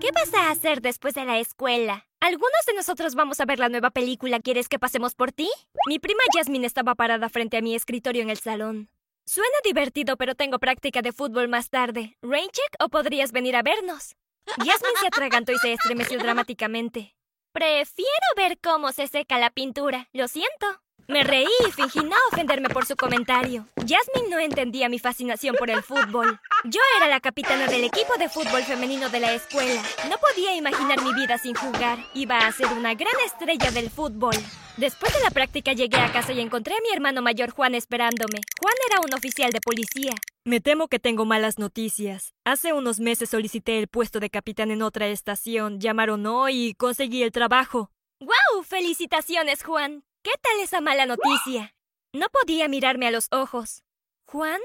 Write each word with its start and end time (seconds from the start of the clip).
¿Qué 0.00 0.10
vas 0.12 0.32
a 0.34 0.50
hacer 0.50 0.80
después 0.80 1.14
de 1.14 1.24
la 1.24 1.38
escuela? 1.38 2.06
Algunos 2.20 2.64
de 2.66 2.74
nosotros 2.74 3.14
vamos 3.14 3.40
a 3.40 3.44
ver 3.44 3.58
la 3.58 3.68
nueva 3.68 3.90
película. 3.90 4.40
¿Quieres 4.40 4.68
que 4.68 4.78
pasemos 4.78 5.14
por 5.14 5.32
ti? 5.32 5.48
Mi 5.86 5.98
prima 5.98 6.22
Jasmine 6.34 6.66
estaba 6.66 6.94
parada 6.94 7.28
frente 7.28 7.56
a 7.56 7.62
mi 7.62 7.74
escritorio 7.74 8.22
en 8.22 8.30
el 8.30 8.38
salón. 8.38 8.90
Suena 9.26 9.56
divertido, 9.64 10.16
pero 10.16 10.34
tengo 10.34 10.58
práctica 10.58 11.02
de 11.02 11.12
fútbol 11.12 11.48
más 11.48 11.70
tarde. 11.70 12.16
¿Raincheck 12.22 12.76
o 12.80 12.88
podrías 12.88 13.32
venir 13.32 13.56
a 13.56 13.62
vernos? 13.62 14.16
Jasmine 14.56 14.98
se 15.00 15.06
atragantó 15.06 15.52
y 15.52 15.58
se 15.58 15.74
estremeció 15.74 16.18
dramáticamente. 16.18 17.14
Prefiero 17.52 18.08
ver 18.36 18.58
cómo 18.62 18.92
se 18.92 19.06
seca 19.06 19.38
la 19.38 19.50
pintura. 19.50 20.08
Lo 20.12 20.28
siento. 20.28 20.66
Me 21.08 21.24
reí 21.24 21.48
y 21.66 21.72
fingí 21.72 22.00
no 22.00 22.16
ofenderme 22.30 22.68
por 22.68 22.84
su 22.84 22.94
comentario. 22.94 23.66
Jasmine 23.76 24.28
no 24.30 24.38
entendía 24.38 24.90
mi 24.90 24.98
fascinación 24.98 25.56
por 25.56 25.70
el 25.70 25.82
fútbol. 25.82 26.38
Yo 26.64 26.80
era 26.96 27.06
la 27.06 27.20
capitana 27.20 27.68
del 27.68 27.84
equipo 27.84 28.16
de 28.18 28.28
fútbol 28.28 28.64
femenino 28.64 29.08
de 29.10 29.20
la 29.20 29.32
escuela. 29.32 29.80
No 30.10 30.16
podía 30.18 30.56
imaginar 30.56 31.00
mi 31.04 31.14
vida 31.14 31.38
sin 31.38 31.54
jugar. 31.54 31.98
Iba 32.14 32.38
a 32.38 32.50
ser 32.50 32.66
una 32.72 32.94
gran 32.94 33.14
estrella 33.24 33.70
del 33.70 33.90
fútbol. 33.90 34.34
Después 34.76 35.14
de 35.14 35.20
la 35.20 35.30
práctica 35.30 35.72
llegué 35.72 35.98
a 35.98 36.12
casa 36.12 36.32
y 36.32 36.40
encontré 36.40 36.74
a 36.74 36.80
mi 36.80 36.92
hermano 36.92 37.22
mayor 37.22 37.50
Juan 37.50 37.76
esperándome. 37.76 38.40
Juan 38.60 38.74
era 38.90 39.00
un 39.00 39.14
oficial 39.14 39.52
de 39.52 39.60
policía. 39.60 40.14
Me 40.44 40.60
temo 40.60 40.88
que 40.88 40.98
tengo 40.98 41.24
malas 41.24 41.60
noticias. 41.60 42.34
Hace 42.44 42.72
unos 42.72 42.98
meses 42.98 43.30
solicité 43.30 43.78
el 43.78 43.86
puesto 43.86 44.18
de 44.18 44.28
capitán 44.28 44.72
en 44.72 44.82
otra 44.82 45.06
estación. 45.06 45.78
Llamaron 45.78 46.26
hoy 46.26 46.70
y 46.70 46.74
conseguí 46.74 47.22
el 47.22 47.30
trabajo. 47.30 47.92
¡Guau! 48.18 48.64
¡Felicitaciones, 48.64 49.62
Juan! 49.62 50.02
¿Qué 50.24 50.32
tal 50.42 50.58
esa 50.60 50.80
mala 50.80 51.06
noticia? 51.06 51.76
No 52.12 52.26
podía 52.30 52.66
mirarme 52.66 53.06
a 53.06 53.12
los 53.12 53.28
ojos. 53.30 53.84
¿Juan? 54.26 54.60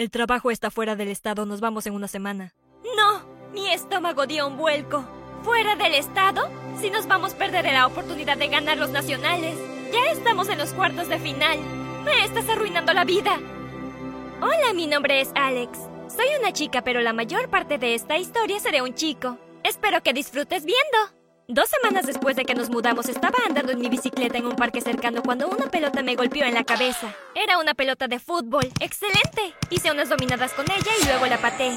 El 0.00 0.10
trabajo 0.10 0.50
está 0.50 0.70
fuera 0.70 0.96
del 0.96 1.08
estado. 1.08 1.44
Nos 1.44 1.60
vamos 1.60 1.86
en 1.86 1.92
una 1.92 2.08
semana. 2.08 2.54
No. 2.96 3.22
Mi 3.52 3.68
estómago 3.68 4.26
dio 4.26 4.46
un 4.48 4.56
vuelco. 4.56 5.04
¿Fuera 5.42 5.76
del 5.76 5.92
estado? 5.92 6.48
Si 6.80 6.88
nos 6.88 7.06
vamos, 7.06 7.34
perderé 7.34 7.74
la 7.74 7.86
oportunidad 7.86 8.38
de 8.38 8.48
ganar 8.48 8.78
los 8.78 8.88
nacionales. 8.88 9.58
Ya 9.92 10.10
estamos 10.10 10.48
en 10.48 10.56
los 10.56 10.72
cuartos 10.72 11.10
de 11.10 11.18
final. 11.18 11.58
Me 12.02 12.24
estás 12.24 12.48
arruinando 12.48 12.94
la 12.94 13.04
vida. 13.04 13.38
Hola, 14.40 14.72
mi 14.74 14.86
nombre 14.86 15.20
es 15.20 15.32
Alex. 15.34 15.78
Soy 16.08 16.28
una 16.40 16.54
chica, 16.54 16.80
pero 16.80 17.02
la 17.02 17.12
mayor 17.12 17.50
parte 17.50 17.76
de 17.76 17.94
esta 17.94 18.16
historia 18.16 18.58
seré 18.58 18.80
un 18.80 18.94
chico. 18.94 19.36
Espero 19.64 20.02
que 20.02 20.14
disfrutes 20.14 20.64
viendo. 20.64 21.19
Dos 21.52 21.68
semanas 21.68 22.06
después 22.06 22.36
de 22.36 22.44
que 22.44 22.54
nos 22.54 22.70
mudamos, 22.70 23.08
estaba 23.08 23.36
andando 23.44 23.72
en 23.72 23.80
mi 23.80 23.88
bicicleta 23.88 24.38
en 24.38 24.46
un 24.46 24.54
parque 24.54 24.80
cercano 24.80 25.20
cuando 25.20 25.48
una 25.48 25.68
pelota 25.68 26.00
me 26.00 26.14
golpeó 26.14 26.44
en 26.44 26.54
la 26.54 26.62
cabeza. 26.62 27.12
Era 27.34 27.58
una 27.58 27.74
pelota 27.74 28.06
de 28.06 28.20
fútbol. 28.20 28.70
¡Excelente! 28.78 29.52
Hice 29.68 29.90
unas 29.90 30.08
dominadas 30.08 30.52
con 30.52 30.64
ella 30.70 30.92
y 31.02 31.06
luego 31.06 31.26
la 31.26 31.38
paté. 31.38 31.72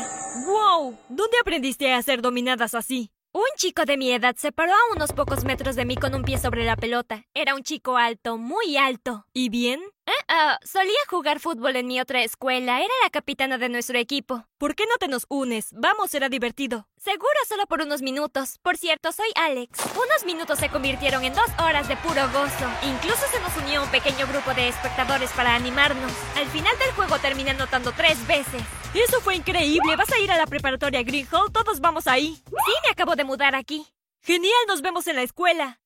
¡Wow! 0.46 0.96
¿Dónde 1.10 1.38
aprendiste 1.42 1.92
a 1.92 1.98
hacer 1.98 2.22
dominadas 2.22 2.76
así? 2.76 3.10
Un 3.32 3.48
chico 3.58 3.86
de 3.86 3.98
mi 3.98 4.12
edad 4.12 4.36
se 4.38 4.52
paró 4.52 4.74
a 4.74 4.96
unos 4.96 5.12
pocos 5.12 5.44
metros 5.44 5.76
de 5.76 5.86
mí 5.86 5.96
con 5.96 6.14
un 6.14 6.22
pie 6.22 6.38
sobre 6.38 6.66
la 6.66 6.76
pelota. 6.76 7.26
Era 7.34 7.56
un 7.56 7.64
chico 7.64 7.98
alto, 7.98 8.38
muy 8.38 8.78
alto. 8.78 9.26
¿Y 9.34 9.50
bien? 9.50 9.82
Eh, 10.06 10.12
ah, 10.28 10.60
solía 10.64 10.92
jugar 11.10 11.40
fútbol 11.40 11.78
en 11.78 11.88
mi 11.88 12.02
otra 12.02 12.24
escuela. 12.24 12.80
Era 12.80 12.94
la 13.04 13.10
capitana 13.10 13.58
de 13.58 13.70
nuestro 13.70 13.98
equipo. 13.98 14.46
¿Por 14.58 14.76
qué 14.76 14.86
no 14.86 14.98
te 14.98 15.08
nos 15.08 15.26
unes? 15.30 15.70
Vamos, 15.72 16.12
será 16.12 16.28
divertido. 16.28 16.88
Seguro 16.98 17.28
solo 17.48 17.66
por 17.68 17.82
unos 17.82 18.02
minutos. 18.02 18.60
Por 18.62 18.78
cierto, 18.78 19.12
soy 19.14 19.30
Alex. 19.36 19.80
Unos 19.96 20.26
minutos 20.26 20.60
se 20.60 20.70
convirtieron 20.70 21.24
en 21.24 21.34
dos 21.34 21.50
horas 21.58 21.88
de 21.88 21.96
puro 21.98 22.22
gozo. 22.34 22.70
Incluso 22.84 23.24
se 23.32 23.40
nos 23.40 23.56
unió 23.58 23.84
un 23.84 23.92
pequeño 23.92 24.28
grupo 24.28 24.54
de 24.54 24.68
espectadores 24.68 25.32
para 25.32 25.56
animarnos. 25.56 26.12
Al 26.36 26.48
final 26.48 26.78
del 26.80 26.92
juego 26.92 27.18
terminé 27.20 27.52
anotando 27.52 27.94
tres 27.94 28.26
veces. 28.28 28.62
Eso 28.94 29.22
fue 29.22 29.36
increíble. 29.36 29.96
¿Vas 29.96 30.12
a 30.12 30.20
ir 30.20 30.32
a 30.32 30.38
la 30.38 30.48
preparatoria 30.48 31.02
Green 31.04 31.28
Hall? 31.32 31.52
Todos 31.52 31.80
vamos 31.80 32.08
ahí. 32.08 32.36
Sí, 32.46 32.74
me 32.84 32.92
acabo 32.92 33.16
de 33.16 33.24
mudar 33.24 33.56
aquí. 33.56 33.88
Genial, 34.22 34.54
nos 34.68 34.82
vemos 34.82 35.08
en 35.08 35.16
la 35.16 35.24
escuela. 35.24 35.80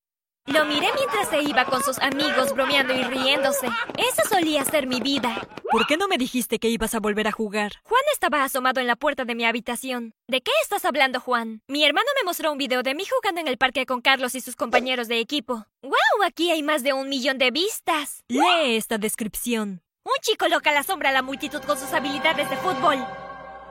Lo 0.48 0.64
miré 0.64 0.88
mientras 0.94 1.28
se 1.28 1.42
iba 1.42 1.66
con 1.66 1.82
sus 1.82 1.98
amigos 1.98 2.54
bromeando 2.54 2.94
y 2.94 3.02
riéndose. 3.02 3.66
Eso 3.98 4.22
solía 4.28 4.64
ser 4.64 4.86
mi 4.86 5.00
vida. 5.00 5.46
¿Por 5.70 5.86
qué 5.86 5.98
no 5.98 6.08
me 6.08 6.16
dijiste 6.16 6.58
que 6.58 6.68
ibas 6.70 6.94
a 6.94 7.00
volver 7.00 7.28
a 7.28 7.32
jugar? 7.32 7.72
Juan 7.84 8.00
estaba 8.12 8.42
asomado 8.42 8.80
en 8.80 8.86
la 8.86 8.96
puerta 8.96 9.26
de 9.26 9.34
mi 9.34 9.44
habitación. 9.44 10.14
¿De 10.26 10.40
qué 10.40 10.50
estás 10.62 10.86
hablando, 10.86 11.20
Juan? 11.20 11.60
Mi 11.68 11.84
hermano 11.84 12.06
me 12.18 12.24
mostró 12.24 12.50
un 12.50 12.56
video 12.56 12.82
de 12.82 12.94
mí 12.94 13.04
jugando 13.04 13.42
en 13.42 13.48
el 13.48 13.58
parque 13.58 13.84
con 13.84 14.00
Carlos 14.00 14.34
y 14.34 14.40
sus 14.40 14.56
compañeros 14.56 15.06
de 15.08 15.20
equipo. 15.20 15.66
¡Wow! 15.82 16.24
Aquí 16.24 16.50
hay 16.50 16.62
más 16.62 16.82
de 16.82 16.94
un 16.94 17.10
millón 17.10 17.36
de 17.36 17.50
vistas. 17.50 18.24
Lee 18.28 18.76
esta 18.76 18.96
descripción. 18.96 19.82
Un 20.04 20.16
chico 20.22 20.48
loca 20.48 20.72
la 20.72 20.80
asombra 20.80 21.10
a 21.10 21.12
la 21.12 21.20
multitud 21.20 21.60
con 21.60 21.78
sus 21.78 21.92
habilidades 21.92 22.48
de 22.48 22.56
fútbol. 22.56 22.96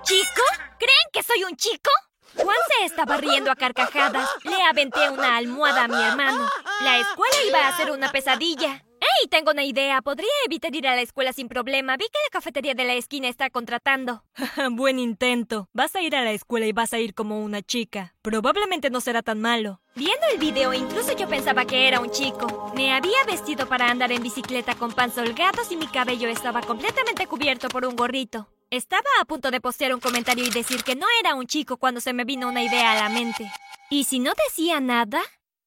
¿Chico? 0.04 0.44
¿Creen 0.78 1.10
que 1.12 1.24
soy 1.24 1.44
un 1.44 1.58
chico? 1.58 1.90
Juan 2.38 2.58
se 2.68 2.86
estaba 2.86 3.18
riendo 3.18 3.52
a 3.52 3.56
carcajadas. 3.56 4.30
Le 4.44 4.62
aventé 4.64 5.10
una 5.10 5.38
almohada 5.38 5.86
a 5.86 5.88
mi 5.88 6.02
hermano. 6.02 6.48
La 6.84 7.00
escuela 7.00 7.36
iba 7.48 7.68
a 7.68 7.78
ser 7.78 7.92
una 7.92 8.12
pesadilla. 8.12 8.84
¡Ey! 9.00 9.28
Tengo 9.30 9.52
una 9.52 9.64
idea. 9.64 10.02
Podría 10.02 10.30
evitar 10.46 10.76
ir 10.76 10.88
a 10.88 10.96
la 10.96 11.02
escuela 11.02 11.34
sin 11.34 11.48
problema. 11.48 11.98
Vi 11.98 12.06
que 12.06 12.20
la 12.26 12.32
cafetería 12.32 12.74
de 12.74 12.86
la 12.86 12.94
esquina 12.94 13.28
está 13.28 13.50
contratando. 13.50 14.24
Buen 14.72 15.00
intento. 15.00 15.70
Vas 15.74 15.96
a 15.96 16.02
ir 16.02 16.16
a 16.16 16.24
la 16.24 16.32
escuela 16.32 16.66
y 16.66 16.72
vas 16.72 16.94
a 16.94 17.00
ir 17.00 17.14
como 17.14 17.44
una 17.44 17.62
chica. 17.62 18.16
Probablemente 18.22 18.90
no 18.90 19.02
será 19.02 19.22
tan 19.22 19.40
malo. 19.40 19.82
Viendo 19.96 20.26
el 20.32 20.40
video, 20.40 20.74
incluso 20.74 21.16
yo 21.16 21.28
pensaba 21.28 21.66
que 21.66 21.88
era 21.88 22.00
un 22.00 22.12
chico. 22.12 22.72
Me 22.76 22.94
había 22.94 23.24
vestido 23.26 23.68
para 23.68 23.90
andar 23.90 24.12
en 24.12 24.24
bicicleta 24.24 24.76
con 24.76 24.92
pants 24.92 25.18
holgados 25.18 25.72
y 25.72 25.78
mi 25.78 25.88
cabello 25.88 26.28
estaba 26.30 26.62
completamente 26.62 27.28
cubierto 27.28 27.68
por 27.70 27.86
un 27.86 27.96
gorrito. 27.96 28.48
Estaba 28.70 29.08
a 29.22 29.26
punto 29.26 29.50
de 29.50 29.62
postear 29.62 29.94
un 29.94 30.02
comentario 30.02 30.44
y 30.46 30.50
decir 30.50 30.84
que 30.84 30.96
no 30.96 31.06
era 31.22 31.36
un 31.36 31.48
chico 31.48 31.78
cuando 31.78 32.02
se 32.02 32.12
me 32.12 32.26
vino 32.26 32.50
una 32.50 32.64
idea 32.64 32.92
a 32.92 32.96
la 32.96 33.08
mente. 33.08 33.50
¿Y 33.90 34.04
si 34.04 34.20
no 34.20 34.34
decía 34.46 34.82
nada? 34.82 35.22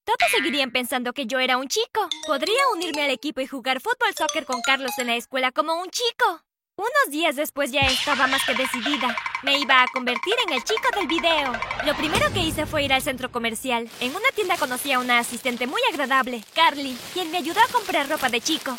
Todos 0.05 0.31
seguirían 0.31 0.71
pensando 0.71 1.15
que 1.15 1.25
yo 1.25 1.38
era 1.38 1.56
un 1.56 1.69
chico. 1.69 2.11
Podría 2.27 2.61
unirme 2.75 3.05
al 3.05 3.11
equipo 3.11 3.41
y 3.41 3.47
jugar 3.47 3.81
fútbol 3.81 4.15
soccer 4.15 4.44
con 4.44 4.61
Carlos 4.61 4.99
en 4.99 5.06
la 5.06 5.16
escuela 5.16 5.50
como 5.50 5.81
un 5.81 5.88
chico. 5.88 6.43
Unos 6.77 7.11
días 7.11 7.37
después 7.37 7.72
ya 7.72 7.81
estaba 7.81 8.27
más 8.27 8.44
que 8.44 8.55
decidida. 8.55 9.17
Me 9.44 9.59
iba 9.59 9.82
a 9.82 9.88
convertir 9.94 10.34
en 10.47 10.53
el 10.53 10.62
chico 10.62 10.91
del 10.94 11.06
video. 11.06 11.53
Lo 11.87 11.94
primero 11.94 12.31
que 12.34 12.41
hice 12.41 12.67
fue 12.67 12.84
ir 12.84 12.93
al 12.93 13.00
centro 13.00 13.32
comercial. 13.32 13.88
En 14.00 14.15
una 14.15 14.28
tienda 14.34 14.59
conocí 14.59 14.93
a 14.93 14.99
una 14.99 15.21
asistente 15.21 15.67
muy 15.67 15.81
agradable, 15.91 16.44
Carly, 16.55 16.94
quien 17.15 17.31
me 17.31 17.38
ayudó 17.38 17.61
a 17.61 17.72
comprar 17.72 18.11
ropa 18.11 18.28
de 18.28 18.43
chico. 18.43 18.77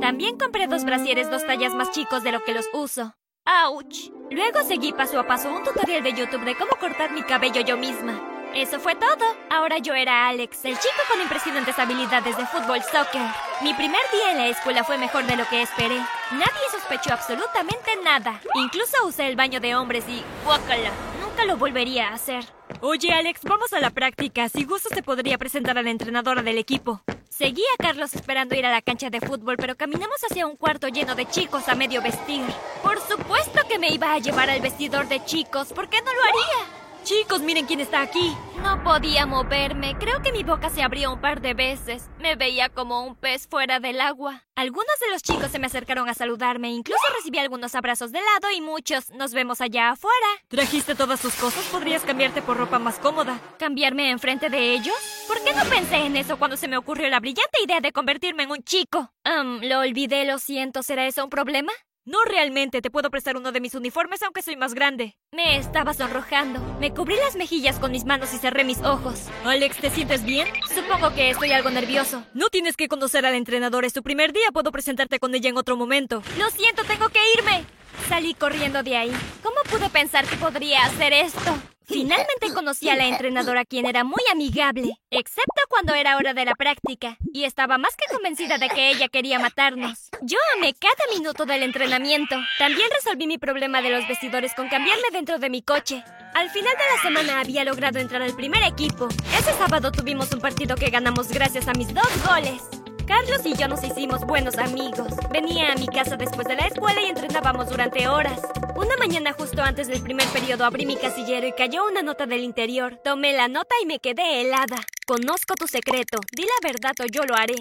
También 0.00 0.36
compré 0.36 0.66
dos 0.66 0.82
brasieres 0.84 1.30
dos 1.30 1.46
tallas 1.46 1.74
más 1.74 1.92
chicos 1.92 2.24
de 2.24 2.32
lo 2.32 2.42
que 2.42 2.54
los 2.54 2.66
uso. 2.72 3.14
¡Auch! 3.44 4.10
Luego 4.30 4.62
seguí 4.62 4.92
paso 4.92 5.18
a 5.18 5.26
paso 5.26 5.52
un 5.52 5.64
tutorial 5.64 6.02
de 6.02 6.12
YouTube 6.12 6.44
de 6.44 6.54
cómo 6.54 6.70
cortar 6.78 7.10
mi 7.12 7.22
cabello 7.22 7.60
yo 7.60 7.76
misma. 7.76 8.20
Eso 8.54 8.78
fue 8.78 8.94
todo. 8.94 9.24
Ahora 9.50 9.78
yo 9.78 9.94
era 9.94 10.28
Alex, 10.28 10.64
el 10.64 10.78
chico 10.78 11.02
con 11.10 11.20
impresionantes 11.20 11.78
habilidades 11.78 12.36
de 12.36 12.46
fútbol 12.46 12.82
soccer. 12.82 13.26
Mi 13.62 13.74
primer 13.74 14.00
día 14.12 14.30
en 14.30 14.38
la 14.38 14.48
escuela 14.48 14.84
fue 14.84 14.96
mejor 14.96 15.26
de 15.26 15.36
lo 15.36 15.44
que 15.48 15.62
esperé. 15.62 15.96
Nadie 16.30 16.70
sospechó 16.70 17.14
absolutamente 17.14 17.90
nada. 18.04 18.40
Incluso 18.54 19.06
usé 19.06 19.26
el 19.26 19.36
baño 19.36 19.58
de 19.58 19.74
hombres 19.74 20.04
y... 20.08 20.22
¡Guácala! 20.44 20.90
Nunca 21.20 21.44
lo 21.44 21.56
volvería 21.56 22.08
a 22.08 22.14
hacer. 22.14 22.44
Oye, 22.80 23.12
Alex, 23.12 23.40
vamos 23.42 23.72
a 23.72 23.80
la 23.80 23.90
práctica. 23.90 24.48
Si 24.48 24.64
gustas, 24.64 24.92
te 24.92 25.02
podría 25.02 25.36
presentar 25.36 25.78
a 25.78 25.82
la 25.82 25.90
entrenadora 25.90 26.42
del 26.42 26.58
equipo. 26.58 27.02
Seguí 27.32 27.62
a 27.62 27.82
Carlos 27.82 28.14
esperando 28.14 28.54
ir 28.54 28.66
a 28.66 28.70
la 28.70 28.82
cancha 28.82 29.08
de 29.08 29.18
fútbol, 29.18 29.56
pero 29.56 29.74
caminamos 29.74 30.18
hacia 30.22 30.46
un 30.46 30.54
cuarto 30.54 30.88
lleno 30.88 31.14
de 31.14 31.26
chicos 31.26 31.66
a 31.66 31.74
medio 31.74 32.02
vestir. 32.02 32.44
Por 32.82 33.00
supuesto 33.00 33.66
que 33.66 33.78
me 33.78 33.88
iba 33.88 34.12
a 34.12 34.18
llevar 34.18 34.50
al 34.50 34.60
vestidor 34.60 35.08
de 35.08 35.24
chicos. 35.24 35.72
¿Por 35.72 35.88
qué 35.88 36.02
no 36.02 36.12
lo 36.12 36.20
haría? 36.20 36.81
Chicos, 37.04 37.40
miren 37.40 37.66
quién 37.66 37.80
está 37.80 38.00
aquí. 38.00 38.36
No 38.62 38.82
podía 38.84 39.26
moverme. 39.26 39.96
Creo 39.98 40.22
que 40.22 40.30
mi 40.30 40.44
boca 40.44 40.70
se 40.70 40.82
abrió 40.82 41.12
un 41.12 41.20
par 41.20 41.40
de 41.40 41.52
veces. 41.52 42.08
Me 42.20 42.36
veía 42.36 42.68
como 42.68 43.04
un 43.04 43.16
pez 43.16 43.48
fuera 43.48 43.80
del 43.80 44.00
agua. 44.00 44.44
Algunos 44.54 44.98
de 45.00 45.10
los 45.10 45.20
chicos 45.20 45.50
se 45.50 45.58
me 45.58 45.66
acercaron 45.66 46.08
a 46.08 46.14
saludarme. 46.14 46.70
Incluso 46.70 47.02
recibí 47.16 47.38
algunos 47.38 47.74
abrazos 47.74 48.12
de 48.12 48.20
lado 48.20 48.54
y 48.56 48.60
muchos. 48.60 49.10
Nos 49.10 49.34
vemos 49.34 49.60
allá 49.60 49.90
afuera. 49.90 50.26
¿Trajiste 50.46 50.94
todas 50.94 51.20
tus 51.20 51.34
cosas? 51.34 51.64
Podrías 51.72 52.02
cambiarte 52.02 52.40
por 52.40 52.56
ropa 52.56 52.78
más 52.78 53.00
cómoda. 53.00 53.40
¿Cambiarme 53.58 54.10
enfrente 54.10 54.48
de 54.48 54.72
ellos? 54.72 54.94
¿Por 55.26 55.42
qué 55.42 55.52
no 55.54 55.64
pensé 55.64 55.96
en 55.96 56.16
eso 56.16 56.38
cuando 56.38 56.56
se 56.56 56.68
me 56.68 56.76
ocurrió 56.76 57.08
la 57.08 57.18
brillante 57.18 57.62
idea 57.64 57.80
de 57.80 57.90
convertirme 57.90 58.44
en 58.44 58.52
un 58.52 58.62
chico? 58.62 59.12
Um, 59.24 59.60
lo 59.62 59.80
olvidé, 59.80 60.24
lo 60.24 60.38
siento. 60.38 60.84
¿Será 60.84 61.04
eso 61.06 61.24
un 61.24 61.30
problema? 61.30 61.72
No 62.04 62.18
realmente, 62.24 62.82
te 62.82 62.90
puedo 62.90 63.10
prestar 63.10 63.36
uno 63.36 63.52
de 63.52 63.60
mis 63.60 63.76
uniformes 63.76 64.24
aunque 64.24 64.42
soy 64.42 64.56
más 64.56 64.74
grande. 64.74 65.16
Me 65.30 65.56
estaba 65.56 65.94
sonrojando. 65.94 66.58
Me 66.80 66.92
cubrí 66.92 67.14
las 67.14 67.36
mejillas 67.36 67.78
con 67.78 67.92
mis 67.92 68.04
manos 68.04 68.34
y 68.34 68.38
cerré 68.38 68.64
mis 68.64 68.80
ojos. 68.82 69.28
Alex, 69.44 69.76
¿te 69.76 69.88
sientes 69.88 70.24
bien? 70.24 70.48
Supongo 70.74 71.14
que 71.14 71.30
estoy 71.30 71.52
algo 71.52 71.70
nervioso. 71.70 72.24
No 72.34 72.48
tienes 72.48 72.76
que 72.76 72.88
conocer 72.88 73.24
al 73.24 73.36
entrenador, 73.36 73.84
es 73.84 73.92
tu 73.92 74.02
primer 74.02 74.32
día, 74.32 74.50
puedo 74.52 74.72
presentarte 74.72 75.20
con 75.20 75.32
ella 75.36 75.48
en 75.48 75.56
otro 75.56 75.76
momento. 75.76 76.24
Lo 76.38 76.50
siento, 76.50 76.82
tengo 76.82 77.08
que 77.08 77.20
irme. 77.38 77.64
Salí 78.08 78.34
corriendo 78.34 78.82
de 78.82 78.96
ahí. 78.96 79.12
¿Cómo 79.44 79.58
pude 79.70 79.88
pensar 79.88 80.26
que 80.26 80.34
podría 80.36 80.84
hacer 80.84 81.12
esto? 81.12 81.54
Finalmente 81.86 82.50
conocí 82.54 82.88
a 82.88 82.96
la 82.96 83.06
entrenadora 83.06 83.64
quien 83.64 83.86
era 83.86 84.04
muy 84.04 84.22
amigable, 84.30 84.94
excepto 85.10 85.62
cuando 85.68 85.94
era 85.94 86.16
hora 86.16 86.34
de 86.34 86.44
la 86.44 86.54
práctica, 86.54 87.16
y 87.32 87.44
estaba 87.44 87.78
más 87.78 87.96
que 87.96 88.12
convencida 88.12 88.58
de 88.58 88.68
que 88.68 88.90
ella 88.90 89.08
quería 89.08 89.38
matarnos. 89.38 90.10
Yo 90.22 90.38
amé 90.56 90.74
cada 90.74 91.16
minuto 91.16 91.44
del 91.46 91.62
entrenamiento. 91.62 92.36
También 92.58 92.88
resolví 92.94 93.26
mi 93.26 93.38
problema 93.38 93.82
de 93.82 93.90
los 93.90 94.06
vestidores 94.06 94.54
con 94.54 94.68
cambiarme 94.68 95.08
dentro 95.12 95.38
de 95.38 95.50
mi 95.50 95.62
coche. 95.62 96.02
Al 96.34 96.50
final 96.50 96.72
de 96.72 96.96
la 96.96 97.02
semana 97.02 97.40
había 97.40 97.64
logrado 97.64 97.98
entrar 97.98 98.22
al 98.22 98.34
primer 98.34 98.62
equipo. 98.62 99.08
Ese 99.38 99.52
sábado 99.52 99.92
tuvimos 99.92 100.32
un 100.32 100.40
partido 100.40 100.76
que 100.76 100.90
ganamos 100.90 101.28
gracias 101.28 101.68
a 101.68 101.74
mis 101.74 101.92
dos 101.92 102.08
goles. 102.26 102.62
Carlos 103.06 103.40
y 103.44 103.54
yo 103.54 103.68
nos 103.68 103.82
hicimos 103.82 104.24
buenos 104.24 104.56
amigos. 104.58 105.12
Venía 105.30 105.72
a 105.72 105.76
mi 105.76 105.86
casa 105.86 106.16
después 106.16 106.46
de 106.46 106.54
la 106.54 106.66
escuela 106.66 107.02
y 107.02 107.06
entrenábamos 107.06 107.68
durante 107.68 108.06
horas. 108.08 108.40
Una 108.76 108.96
mañana 108.96 109.32
justo 109.32 109.62
antes 109.62 109.88
del 109.88 110.02
primer 110.02 110.26
periodo 110.28 110.64
abrí 110.64 110.86
mi 110.86 110.96
casillero 110.96 111.46
y 111.46 111.52
cayó 111.52 111.86
una 111.86 112.02
nota 112.02 112.26
del 112.26 112.42
interior. 112.42 113.00
Tomé 113.02 113.32
la 113.32 113.48
nota 113.48 113.74
y 113.82 113.86
me 113.86 113.98
quedé 113.98 114.40
helada. 114.40 114.84
Conozco 115.06 115.54
tu 115.54 115.66
secreto. 115.66 116.18
Di 116.32 116.42
la 116.42 116.68
verdad 116.68 116.92
o 117.00 117.06
yo 117.06 117.24
lo 117.24 117.34
haré. 117.34 117.56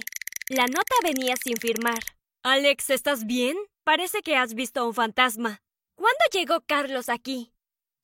La 0.50 0.68
nota 0.68 0.96
venía 1.04 1.36
sin 1.42 1.58
firmar. 1.58 2.00
Alex, 2.44 2.90
¿estás 2.90 3.26
bien? 3.26 3.58
Parece 3.84 4.22
que 4.22 4.36
has 4.36 4.54
visto 4.54 4.82
a 4.82 4.86
un 4.86 4.94
fantasma. 4.94 5.62
¿Cuándo 5.96 6.20
llegó 6.32 6.62
Carlos 6.66 7.10
aquí? 7.10 7.54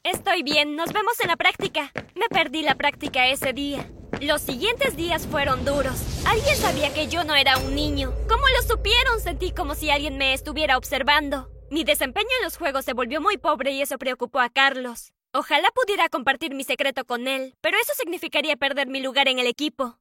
Estoy 0.03 0.43
bien, 0.43 0.75
nos 0.75 0.93
vemos 0.93 1.19
en 1.19 1.27
la 1.27 1.35
práctica. 1.35 1.91
Me 2.15 2.29
perdí 2.29 2.61
la 2.61 2.75
práctica 2.75 3.27
ese 3.27 3.53
día. 3.53 3.89
Los 4.21 4.41
siguientes 4.41 4.97
días 4.97 5.27
fueron 5.27 5.63
duros. 5.63 6.25
Alguien 6.25 6.55
sabía 6.55 6.93
que 6.93 7.07
yo 7.07 7.23
no 7.23 7.35
era 7.35 7.57
un 7.57 7.75
niño. 7.75 8.13
¿Cómo 8.27 8.43
lo 8.47 8.67
supieron? 8.67 9.19
Sentí 9.19 9.51
como 9.51 9.75
si 9.75 9.89
alguien 9.89 10.17
me 10.17 10.33
estuviera 10.33 10.77
observando. 10.77 11.49
Mi 11.69 11.83
desempeño 11.83 12.29
en 12.39 12.45
los 12.45 12.57
juegos 12.57 12.85
se 12.85 12.93
volvió 12.93 13.21
muy 13.21 13.37
pobre 13.37 13.71
y 13.71 13.81
eso 13.81 13.97
preocupó 13.97 14.39
a 14.39 14.49
Carlos. 14.49 15.13
Ojalá 15.33 15.69
pudiera 15.71 16.09
compartir 16.09 16.55
mi 16.55 16.63
secreto 16.63 17.05
con 17.05 17.27
él, 17.27 17.53
pero 17.61 17.77
eso 17.77 17.93
significaría 17.95 18.55
perder 18.55 18.87
mi 18.87 19.01
lugar 19.01 19.27
en 19.27 19.37
el 19.39 19.47
equipo. 19.47 19.99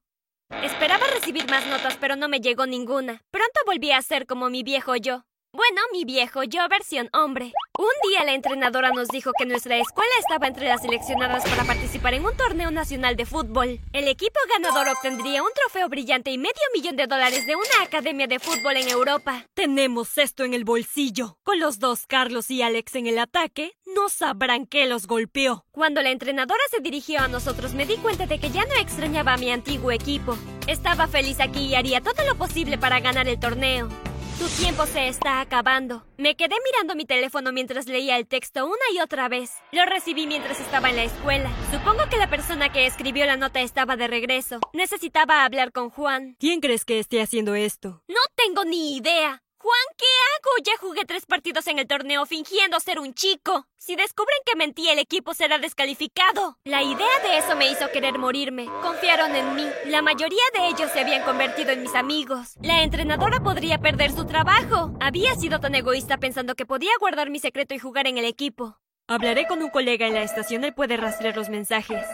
Esperaba 0.63 1.05
recibir 1.13 1.47
más 1.49 1.67
notas, 1.67 1.97
pero 1.99 2.15
no 2.15 2.27
me 2.29 2.39
llegó 2.39 2.65
ninguna. 2.65 3.21
Pronto 3.31 3.59
volví 3.65 3.91
a 3.91 4.01
ser 4.01 4.25
como 4.25 4.49
mi 4.49 4.63
viejo 4.63 4.95
yo. 4.95 5.25
Bueno, 5.57 5.81
mi 5.91 6.05
viejo 6.05 6.43
yo 6.43 6.59
versión 6.69 7.09
hombre. 7.13 7.51
Un 7.79 7.89
día 8.07 8.23
la 8.23 8.35
entrenadora 8.35 8.91
nos 8.91 9.07
dijo 9.07 9.31
que 9.35 9.47
nuestra 9.47 9.75
escuela 9.77 10.11
estaba 10.19 10.45
entre 10.45 10.67
las 10.67 10.83
seleccionadas 10.83 11.49
para 11.49 11.63
participar 11.63 12.13
en 12.13 12.25
un 12.25 12.37
torneo 12.37 12.69
nacional 12.69 13.15
de 13.15 13.25
fútbol. 13.25 13.79
El 13.91 14.07
equipo 14.07 14.39
ganador 14.53 14.87
obtendría 14.87 15.41
un 15.41 15.49
trofeo 15.55 15.89
brillante 15.89 16.29
y 16.29 16.37
medio 16.37 16.61
millón 16.75 16.95
de 16.95 17.07
dólares 17.07 17.47
de 17.47 17.55
una 17.55 17.81
academia 17.83 18.27
de 18.27 18.37
fútbol 18.37 18.77
en 18.77 18.87
Europa. 18.87 19.47
Tenemos 19.55 20.19
esto 20.19 20.43
en 20.43 20.53
el 20.53 20.63
bolsillo. 20.63 21.39
Con 21.41 21.59
los 21.59 21.79
dos 21.79 22.05
Carlos 22.05 22.51
y 22.51 22.61
Alex 22.61 22.93
en 22.93 23.07
el 23.07 23.17
ataque, 23.17 23.73
no 23.95 24.09
sabrán 24.09 24.67
qué 24.67 24.85
los 24.85 25.07
golpeó. 25.07 25.65
Cuando 25.71 26.03
la 26.03 26.11
entrenadora 26.11 26.61
se 26.69 26.81
dirigió 26.81 27.21
a 27.21 27.29
nosotros 27.29 27.73
me 27.73 27.87
di 27.87 27.97
cuenta 27.97 28.27
de 28.27 28.39
que 28.39 28.51
ya 28.51 28.63
no 28.65 28.75
extrañaba 28.75 29.33
a 29.33 29.37
mi 29.37 29.49
antiguo 29.49 29.89
equipo. 29.89 30.37
Estaba 30.67 31.07
feliz 31.07 31.39
aquí 31.39 31.61
y 31.61 31.73
haría 31.73 32.01
todo 32.01 32.23
lo 32.27 32.35
posible 32.35 32.77
para 32.77 32.99
ganar 32.99 33.27
el 33.27 33.39
torneo. 33.39 33.89
Tu 34.37 34.47
tiempo 34.49 34.85
se 34.85 35.07
está 35.07 35.41
acabando. 35.41 36.05
Me 36.17 36.35
quedé 36.35 36.55
mirando 36.63 36.95
mi 36.95 37.05
teléfono 37.05 37.51
mientras 37.51 37.87
leía 37.87 38.17
el 38.17 38.27
texto 38.27 38.65
una 38.67 38.85
y 38.93 38.99
otra 38.99 39.27
vez. 39.29 39.51
Lo 39.71 39.83
recibí 39.85 40.27
mientras 40.27 40.59
estaba 40.59 40.91
en 40.91 40.95
la 40.97 41.05
escuela. 41.05 41.49
Supongo 41.71 42.07
que 42.07 42.17
la 42.17 42.29
persona 42.29 42.71
que 42.71 42.85
escribió 42.85 43.25
la 43.25 43.35
nota 43.35 43.61
estaba 43.61 43.95
de 43.97 44.07
regreso. 44.07 44.59
Necesitaba 44.73 45.43
hablar 45.43 45.71
con 45.71 45.89
Juan. 45.89 46.35
¿Quién 46.39 46.59
crees 46.59 46.85
que 46.85 46.99
esté 46.99 47.19
haciendo 47.19 47.55
esto? 47.55 48.03
No 48.07 48.19
tengo 48.35 48.63
ni 48.63 48.97
idea. 48.97 49.41
Juan, 49.57 49.85
¿qué 49.97 50.05
hago? 50.05 50.36
Ya 50.63 50.73
jugué 50.79 51.05
tres 51.05 51.25
partidos 51.25 51.67
en 51.67 51.77
el 51.77 51.87
torneo 51.87 52.25
fingiendo 52.25 52.79
ser 52.79 52.99
un 52.99 53.13
chico. 53.13 53.67
Si 53.77 53.95
descubren 53.95 54.37
que 54.45 54.55
mentí, 54.55 54.89
el 54.89 54.99
equipo 54.99 55.33
será 55.33 55.59
descalificado. 55.59 56.57
La 56.63 56.81
idea 56.83 57.19
de 57.23 57.37
eso 57.37 57.55
me 57.55 57.71
hizo 57.71 57.91
querer 57.91 58.17
morirme. 58.17 58.65
Confiaron 58.81 59.35
en 59.35 59.55
mí. 59.55 59.67
La 59.85 60.01
mayoría 60.01 60.41
de 60.53 60.67
ellos 60.67 60.91
se 60.91 60.99
habían 60.99 61.23
convertido 61.23 61.71
en 61.71 61.81
mis 61.81 61.93
amigos. 61.93 62.55
La 62.61 62.81
entrenadora 62.83 63.39
podría 63.39 63.77
perder 63.77 64.11
su 64.11 64.25
trabajo. 64.25 64.97
Había 64.99 65.35
sido 65.35 65.59
tan 65.59 65.75
egoísta 65.75 66.17
pensando 66.17 66.55
que 66.55 66.65
podía 66.65 66.91
guardar 66.99 67.29
mi 67.29 67.39
secreto 67.39 67.75
y 67.75 67.79
jugar 67.79 68.07
en 68.07 68.17
el 68.17 68.25
equipo. 68.25 68.77
Hablaré 69.07 69.47
con 69.47 69.61
un 69.61 69.69
colega 69.69 70.05
en 70.05 70.15
la 70.15 70.23
estación, 70.23 70.65
él 70.65 70.73
puede 70.73 70.97
rastrear 70.97 71.37
los 71.37 71.49
mensajes. 71.49 72.05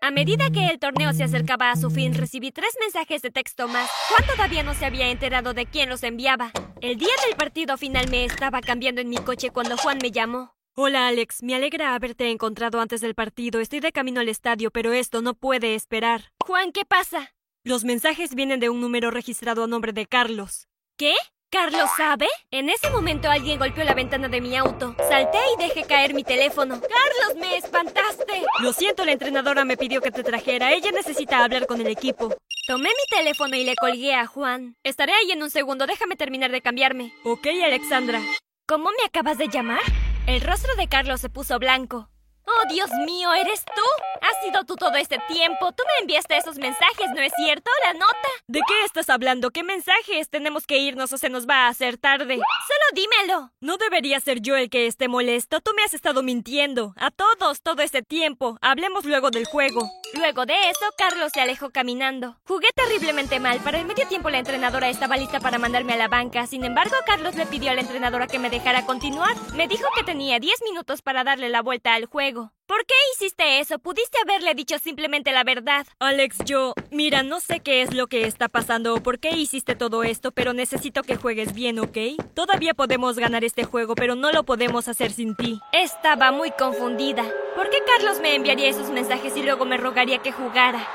A 0.00 0.12
medida 0.12 0.50
que 0.50 0.68
el 0.68 0.78
torneo 0.78 1.12
se 1.12 1.24
acercaba 1.24 1.72
a 1.72 1.76
su 1.76 1.90
fin, 1.90 2.14
recibí 2.14 2.52
tres 2.52 2.70
mensajes 2.80 3.20
de 3.20 3.32
texto 3.32 3.66
más. 3.66 3.90
Juan 4.08 4.24
todavía 4.28 4.62
no 4.62 4.72
se 4.74 4.86
había 4.86 5.08
enterado 5.08 5.54
de 5.54 5.66
quién 5.66 5.88
los 5.88 6.04
enviaba. 6.04 6.52
El 6.80 6.98
día 6.98 7.12
del 7.26 7.36
partido 7.36 7.76
final 7.76 8.08
me 8.08 8.24
estaba 8.24 8.60
cambiando 8.60 9.00
en 9.00 9.08
mi 9.08 9.16
coche 9.16 9.50
cuando 9.50 9.76
Juan 9.76 9.98
me 10.00 10.12
llamó. 10.12 10.54
Hola 10.74 11.08
Alex, 11.08 11.42
me 11.42 11.56
alegra 11.56 11.96
haberte 11.96 12.30
encontrado 12.30 12.80
antes 12.80 13.00
del 13.00 13.16
partido. 13.16 13.58
Estoy 13.58 13.80
de 13.80 13.90
camino 13.90 14.20
al 14.20 14.28
estadio, 14.28 14.70
pero 14.70 14.92
esto 14.92 15.20
no 15.20 15.34
puede 15.34 15.74
esperar. 15.74 16.32
Juan, 16.46 16.70
¿qué 16.70 16.84
pasa? 16.84 17.34
Los 17.64 17.84
mensajes 17.84 18.36
vienen 18.36 18.60
de 18.60 18.68
un 18.68 18.80
número 18.80 19.10
registrado 19.10 19.64
a 19.64 19.66
nombre 19.66 19.92
de 19.92 20.06
Carlos. 20.06 20.68
¿Qué? 20.96 21.14
¿Carlos 21.50 21.88
sabe? 21.96 22.28
En 22.50 22.68
ese 22.68 22.90
momento 22.90 23.30
alguien 23.30 23.58
golpeó 23.58 23.82
la 23.82 23.94
ventana 23.94 24.28
de 24.28 24.42
mi 24.42 24.54
auto. 24.54 24.94
Salté 25.08 25.38
y 25.54 25.62
dejé 25.62 25.84
caer 25.84 26.12
mi 26.12 26.22
teléfono. 26.22 26.78
¡Carlos, 26.78 27.40
me 27.40 27.56
espantaste! 27.56 28.44
Lo 28.60 28.74
siento, 28.74 29.06
la 29.06 29.12
entrenadora 29.12 29.64
me 29.64 29.78
pidió 29.78 30.02
que 30.02 30.10
te 30.10 30.22
trajera. 30.22 30.72
Ella 30.72 30.92
necesita 30.92 31.42
hablar 31.42 31.66
con 31.66 31.80
el 31.80 31.86
equipo. 31.86 32.34
Tomé 32.66 32.90
mi 32.90 33.16
teléfono 33.16 33.56
y 33.56 33.64
le 33.64 33.76
colgué 33.76 34.14
a 34.14 34.26
Juan. 34.26 34.76
Estaré 34.84 35.14
ahí 35.14 35.30
en 35.32 35.42
un 35.42 35.48
segundo, 35.48 35.86
déjame 35.86 36.16
terminar 36.16 36.50
de 36.50 36.60
cambiarme. 36.60 37.14
Ok, 37.24 37.46
Alexandra. 37.64 38.20
¿Cómo 38.66 38.90
me 38.90 39.06
acabas 39.06 39.38
de 39.38 39.48
llamar? 39.48 39.80
El 40.26 40.42
rostro 40.42 40.74
de 40.76 40.86
Carlos 40.86 41.22
se 41.22 41.30
puso 41.30 41.58
blanco. 41.58 42.10
¡Oh, 42.48 42.72
Dios 42.72 42.90
mío! 43.04 43.34
¿Eres 43.34 43.62
tú? 43.62 43.82
Has 44.22 44.42
sido 44.42 44.64
tú 44.64 44.76
todo 44.76 44.94
este 44.94 45.18
tiempo. 45.28 45.70
Tú 45.72 45.82
me 45.86 46.02
enviaste 46.02 46.38
esos 46.38 46.56
mensajes, 46.56 47.10
¿no 47.14 47.20
es 47.20 47.32
cierto? 47.36 47.70
¿La 47.84 47.92
nota? 47.92 48.28
¿De 48.46 48.60
qué 48.66 48.84
estás 48.84 49.10
hablando? 49.10 49.50
¿Qué 49.50 49.62
mensajes? 49.62 50.30
Tenemos 50.30 50.66
que 50.66 50.78
irnos 50.78 51.12
o 51.12 51.18
se 51.18 51.28
nos 51.28 51.46
va 51.46 51.66
a 51.66 51.68
hacer 51.68 51.98
tarde. 51.98 52.36
Solo 52.36 52.86
dímelo. 52.94 53.52
No 53.60 53.76
debería 53.76 54.18
ser 54.20 54.40
yo 54.40 54.56
el 54.56 54.70
que 54.70 54.86
esté 54.86 55.08
molesto. 55.08 55.60
Tú 55.60 55.72
me 55.76 55.82
has 55.82 55.92
estado 55.92 56.22
mintiendo. 56.22 56.94
A 56.96 57.10
todos, 57.10 57.60
todo 57.60 57.82
este 57.82 58.02
tiempo. 58.02 58.56
Hablemos 58.62 59.04
luego 59.04 59.30
del 59.30 59.44
juego. 59.44 59.86
Luego 60.14 60.46
de 60.46 60.54
eso, 60.70 60.86
Carlos 60.96 61.32
se 61.34 61.42
alejó 61.42 61.68
caminando. 61.68 62.38
Jugué 62.46 62.68
terriblemente 62.74 63.40
mal. 63.40 63.60
Para 63.60 63.78
el 63.78 63.84
medio 63.84 64.08
tiempo 64.08 64.30
la 64.30 64.38
entrenadora 64.38 64.88
estaba 64.88 65.18
lista 65.18 65.38
para 65.38 65.58
mandarme 65.58 65.92
a 65.92 65.98
la 65.98 66.08
banca. 66.08 66.46
Sin 66.46 66.64
embargo, 66.64 66.96
Carlos 67.04 67.34
le 67.34 67.44
pidió 67.44 67.70
a 67.70 67.74
la 67.74 67.82
entrenadora 67.82 68.26
que 68.26 68.38
me 68.38 68.48
dejara 68.48 68.86
continuar. 68.86 69.36
Me 69.54 69.68
dijo 69.68 69.84
que 69.94 70.02
tenía 70.02 70.38
10 70.38 70.62
minutos 70.62 71.02
para 71.02 71.24
darle 71.24 71.50
la 71.50 71.60
vuelta 71.60 71.92
al 71.92 72.06
juego. 72.06 72.37
¿Por 72.66 72.84
qué 72.84 72.94
hiciste 73.14 73.60
eso? 73.60 73.78
Pudiste 73.78 74.18
haberle 74.22 74.54
dicho 74.54 74.78
simplemente 74.78 75.32
la 75.32 75.42
verdad. 75.42 75.86
Alex, 76.00 76.38
yo... 76.44 76.74
Mira, 76.90 77.22
no 77.22 77.40
sé 77.40 77.60
qué 77.60 77.80
es 77.80 77.94
lo 77.94 78.08
que 78.08 78.26
está 78.26 78.48
pasando 78.48 78.94
o 78.94 79.02
por 79.02 79.18
qué 79.18 79.30
hiciste 79.30 79.74
todo 79.74 80.02
esto, 80.02 80.32
pero 80.32 80.52
necesito 80.52 81.02
que 81.02 81.16
juegues 81.16 81.54
bien, 81.54 81.78
¿ok? 81.78 81.96
Todavía 82.34 82.74
podemos 82.74 83.18
ganar 83.18 83.42
este 83.42 83.64
juego, 83.64 83.94
pero 83.94 84.14
no 84.16 84.32
lo 84.32 84.44
podemos 84.44 84.86
hacer 84.86 85.12
sin 85.12 85.34
ti. 85.34 85.60
Estaba 85.72 86.30
muy 86.30 86.50
confundida. 86.50 87.24
¿Por 87.56 87.70
qué 87.70 87.78
Carlos 87.86 88.20
me 88.20 88.34
enviaría 88.34 88.68
esos 88.68 88.90
mensajes 88.90 89.34
y 89.36 89.42
luego 89.42 89.64
me 89.64 89.78
rogaría 89.78 90.18
que 90.18 90.32
jugara? 90.32 90.86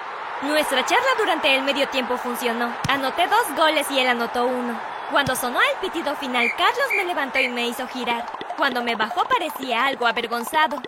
Nuestra 0.43 0.85
charla 0.85 1.07
durante 1.17 1.55
el 1.55 1.63
medio 1.63 1.87
tiempo 1.89 2.17
funcionó. 2.17 2.75
Anoté 2.87 3.27
dos 3.27 3.57
goles 3.57 3.87
y 3.89 3.99
él 3.99 4.07
anotó 4.07 4.45
uno. 4.45 4.79
Cuando 5.09 5.35
sonó 5.35 5.59
el 5.59 5.79
pitido 5.79 6.15
final, 6.15 6.47
Carlos 6.57 6.87
me 6.97 7.05
levantó 7.05 7.39
y 7.39 7.47
me 7.47 7.67
hizo 7.67 7.87
girar. 7.87 8.25
Cuando 8.57 8.83
me 8.83 8.95
bajó 8.95 9.23
parecía 9.25 9.85
algo 9.85 10.05
avergonzado. 10.05 10.81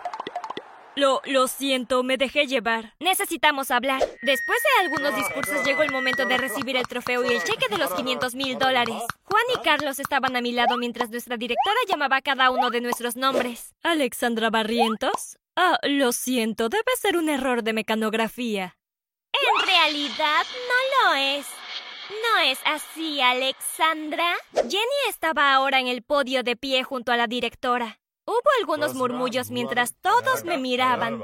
Lo, 0.96 1.22
lo 1.26 1.48
siento, 1.48 2.04
me 2.04 2.18
dejé 2.18 2.48
llevar. 2.48 2.94
Necesitamos 3.00 3.70
hablar. 3.70 4.00
Después 4.22 4.60
de 4.64 4.86
algunos 4.86 5.16
discursos 5.16 5.66
llegó 5.66 5.84
el 5.84 5.92
momento 5.92 6.26
de 6.26 6.38
recibir 6.38 6.78
el 6.78 6.88
trofeo 6.88 7.24
y 7.26 7.34
el 7.34 7.44
cheque 7.44 7.68
de 7.70 7.78
los 7.78 7.94
500 7.94 8.34
mil 8.36 8.58
dólares. 8.58 8.96
Juan 9.24 9.44
y 9.54 9.62
Carlos 9.64 10.00
estaban 10.00 10.36
a 10.38 10.42
mi 10.42 10.54
lado 10.54 10.78
mientras 10.78 11.10
nuestra 11.10 11.36
directora 11.36 11.76
llamaba 11.88 12.18
a 12.18 12.22
cada 12.22 12.50
uno 12.50 12.70
de 12.70 12.80
nuestros 12.80 13.18
nombres. 13.18 13.74
¿Alexandra 13.84 14.50
Barrientos? 14.50 15.38
Ah, 15.58 15.78
lo 15.84 16.14
siento, 16.14 16.70
debe 16.70 16.96
ser 16.98 17.18
un 17.18 17.30
error 17.30 17.64
de 17.64 17.74
mecanografía. 17.74 18.78
En 19.34 19.68
realidad 19.68 20.46
no 20.70 21.10
lo 21.10 21.16
es. 21.16 21.46
¿No 22.10 22.40
es 22.42 22.60
así, 22.66 23.20
Alexandra? 23.20 24.36
Jenny 24.54 25.10
estaba 25.10 25.54
ahora 25.54 25.80
en 25.80 25.88
el 25.88 26.04
podio 26.04 26.44
de 26.44 26.56
pie 26.56 26.84
junto 26.84 27.12
a 27.12 27.18
la 27.18 27.28
directora. 27.28 28.00
Hubo 28.28 28.50
algunos 28.60 28.96
murmullos 28.96 29.52
mientras 29.52 29.96
todos 30.02 30.44
me 30.44 30.58
miraban. 30.58 31.22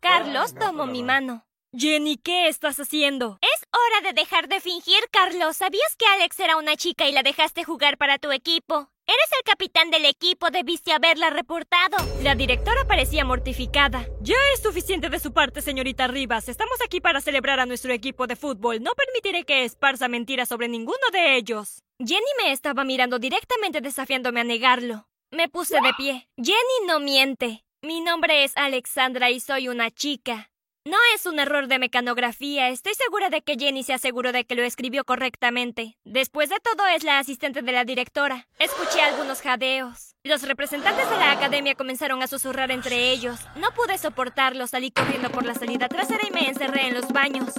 Carlos 0.00 0.54
tomó 0.54 0.86
mi 0.86 1.02
mano. 1.02 1.46
Jenny, 1.74 2.18
¿qué 2.18 2.48
estás 2.48 2.78
haciendo? 2.78 3.38
Es 3.40 3.66
hora 3.72 4.06
de 4.06 4.20
dejar 4.20 4.46
de 4.48 4.60
fingir, 4.60 5.02
Carlos. 5.10 5.56
¿Sabías 5.56 5.96
que 5.96 6.04
Alex 6.04 6.38
era 6.40 6.58
una 6.58 6.76
chica 6.76 7.08
y 7.08 7.12
la 7.12 7.22
dejaste 7.22 7.64
jugar 7.64 7.96
para 7.96 8.18
tu 8.18 8.30
equipo? 8.30 8.90
Eres 9.06 9.30
el 9.38 9.44
capitán 9.44 9.90
del 9.90 10.04
equipo, 10.04 10.50
debiste 10.50 10.92
haberla 10.92 11.30
reportado. 11.30 11.96
La 12.22 12.34
directora 12.34 12.84
parecía 12.86 13.24
mortificada. 13.24 14.06
Ya 14.20 14.36
es 14.54 14.62
suficiente 14.62 15.08
de 15.08 15.18
su 15.18 15.32
parte, 15.32 15.62
señorita 15.62 16.06
Rivas. 16.06 16.50
Estamos 16.50 16.76
aquí 16.84 17.00
para 17.00 17.22
celebrar 17.22 17.58
a 17.60 17.66
nuestro 17.66 17.92
equipo 17.94 18.26
de 18.26 18.36
fútbol. 18.36 18.82
No 18.82 18.92
permitiré 18.92 19.44
que 19.44 19.64
esparza 19.64 20.08
mentiras 20.08 20.50
sobre 20.50 20.68
ninguno 20.68 20.98
de 21.12 21.36
ellos. 21.36 21.82
Jenny 21.98 22.20
me 22.44 22.52
estaba 22.52 22.84
mirando 22.84 23.18
directamente 23.18 23.80
desafiándome 23.80 24.40
a 24.40 24.44
negarlo. 24.44 25.06
Me 25.32 25.48
puse 25.48 25.76
de 25.80 25.94
pie. 25.96 26.28
Jenny 26.36 26.86
no 26.86 27.00
miente. 27.00 27.64
Mi 27.80 28.02
nombre 28.02 28.44
es 28.44 28.52
Alexandra 28.54 29.30
y 29.30 29.40
soy 29.40 29.68
una 29.68 29.90
chica. 29.90 30.50
No 30.84 30.98
es 31.14 31.24
un 31.24 31.40
error 31.40 31.68
de 31.68 31.78
mecanografía. 31.78 32.68
Estoy 32.68 32.92
segura 32.94 33.30
de 33.30 33.40
que 33.40 33.56
Jenny 33.58 33.82
se 33.82 33.94
aseguró 33.94 34.32
de 34.32 34.44
que 34.44 34.54
lo 34.54 34.62
escribió 34.62 35.04
correctamente. 35.04 35.96
Después 36.04 36.50
de 36.50 36.60
todo, 36.60 36.86
es 36.86 37.02
la 37.02 37.18
asistente 37.18 37.62
de 37.62 37.72
la 37.72 37.86
directora. 37.86 38.46
Escuché 38.58 39.00
algunos 39.00 39.40
jadeos. 39.40 40.16
Los 40.22 40.42
representantes 40.42 41.08
de 41.08 41.16
la 41.16 41.32
academia 41.32 41.76
comenzaron 41.76 42.22
a 42.22 42.26
susurrar 42.26 42.70
entre 42.70 43.10
ellos. 43.10 43.40
No 43.56 43.70
pude 43.70 43.96
soportarlo. 43.96 44.66
Salí 44.66 44.90
corriendo 44.90 45.30
por 45.30 45.46
la 45.46 45.54
salida 45.54 45.88
trasera 45.88 46.28
y 46.28 46.30
me 46.30 46.46
encerré 46.46 46.88
en 46.88 46.94
los 46.94 47.08
baños. 47.08 47.54